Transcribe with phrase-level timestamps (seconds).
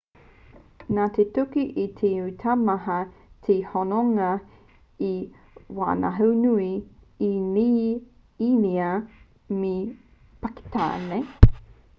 [0.99, 2.95] nā te tuki i tino taumaha
[3.47, 4.31] te hononga
[5.09, 5.11] i
[5.81, 6.71] waenganui
[7.29, 7.31] i
[8.49, 8.91] īnia
[9.61, 9.73] me
[10.47, 11.25] pakitāne